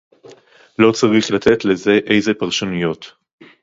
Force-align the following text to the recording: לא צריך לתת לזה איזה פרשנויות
לא 0.79 0.91
צריך 0.91 1.31
לתת 1.31 1.65
לזה 1.65 1.99
איזה 2.09 2.33
פרשנויות 2.33 3.13